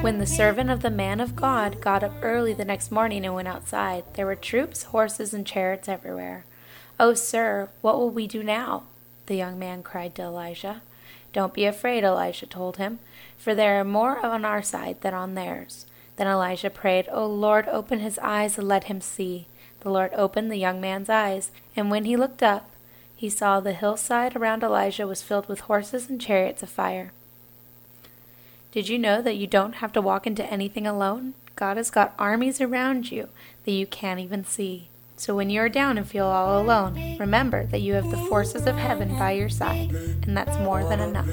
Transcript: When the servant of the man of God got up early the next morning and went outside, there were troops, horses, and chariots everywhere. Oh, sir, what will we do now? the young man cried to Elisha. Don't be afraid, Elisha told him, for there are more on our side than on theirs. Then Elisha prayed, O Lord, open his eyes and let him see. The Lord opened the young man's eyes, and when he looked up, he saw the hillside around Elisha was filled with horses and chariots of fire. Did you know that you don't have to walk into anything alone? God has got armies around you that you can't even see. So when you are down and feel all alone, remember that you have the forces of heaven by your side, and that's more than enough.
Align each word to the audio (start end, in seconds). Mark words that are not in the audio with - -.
When 0.00 0.18
the 0.18 0.26
servant 0.26 0.70
of 0.70 0.80
the 0.80 0.90
man 0.90 1.20
of 1.20 1.36
God 1.36 1.82
got 1.82 2.02
up 2.02 2.12
early 2.22 2.54
the 2.54 2.64
next 2.64 2.90
morning 2.90 3.26
and 3.26 3.34
went 3.34 3.48
outside, 3.48 4.04
there 4.14 4.24
were 4.24 4.34
troops, 4.34 4.84
horses, 4.84 5.34
and 5.34 5.46
chariots 5.46 5.90
everywhere. 5.90 6.46
Oh, 6.98 7.12
sir, 7.12 7.68
what 7.82 7.98
will 7.98 8.08
we 8.08 8.26
do 8.26 8.42
now? 8.42 8.84
the 9.26 9.36
young 9.36 9.58
man 9.58 9.82
cried 9.82 10.14
to 10.14 10.22
Elisha. 10.22 10.80
Don't 11.34 11.54
be 11.54 11.66
afraid, 11.66 12.02
Elisha 12.02 12.46
told 12.46 12.78
him, 12.78 12.98
for 13.38 13.54
there 13.54 13.78
are 13.78 13.84
more 13.84 14.18
on 14.24 14.44
our 14.44 14.62
side 14.62 15.02
than 15.02 15.12
on 15.12 15.34
theirs. 15.34 15.86
Then 16.16 16.26
Elisha 16.26 16.70
prayed, 16.70 17.06
O 17.12 17.26
Lord, 17.26 17.68
open 17.68 18.00
his 18.00 18.18
eyes 18.20 18.56
and 18.56 18.66
let 18.66 18.84
him 18.84 19.02
see. 19.02 19.46
The 19.80 19.90
Lord 19.90 20.12
opened 20.14 20.50
the 20.50 20.56
young 20.56 20.80
man's 20.80 21.10
eyes, 21.10 21.52
and 21.76 21.90
when 21.90 22.06
he 22.06 22.16
looked 22.16 22.42
up, 22.42 22.70
he 23.14 23.28
saw 23.28 23.60
the 23.60 23.74
hillside 23.74 24.34
around 24.34 24.64
Elisha 24.64 25.06
was 25.06 25.22
filled 25.22 25.46
with 25.46 25.60
horses 25.60 26.08
and 26.08 26.20
chariots 26.20 26.62
of 26.62 26.70
fire. 26.70 27.12
Did 28.72 28.88
you 28.88 28.98
know 28.98 29.20
that 29.20 29.36
you 29.36 29.48
don't 29.48 29.74
have 29.74 29.92
to 29.94 30.00
walk 30.00 30.28
into 30.28 30.44
anything 30.44 30.86
alone? 30.86 31.34
God 31.56 31.76
has 31.76 31.90
got 31.90 32.14
armies 32.20 32.60
around 32.60 33.10
you 33.10 33.28
that 33.64 33.72
you 33.72 33.84
can't 33.84 34.20
even 34.20 34.44
see. 34.44 34.88
So 35.16 35.34
when 35.34 35.50
you 35.50 35.60
are 35.60 35.68
down 35.68 35.98
and 35.98 36.08
feel 36.08 36.26
all 36.26 36.62
alone, 36.62 37.16
remember 37.18 37.66
that 37.66 37.80
you 37.80 37.94
have 37.94 38.10
the 38.12 38.16
forces 38.16 38.66
of 38.66 38.76
heaven 38.76 39.18
by 39.18 39.32
your 39.32 39.48
side, 39.48 39.90
and 40.22 40.36
that's 40.36 40.56
more 40.58 40.84
than 40.84 41.00
enough. 41.00 41.28